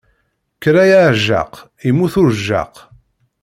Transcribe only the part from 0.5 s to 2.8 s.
Kker a ɛejjaq, immut urejjaq.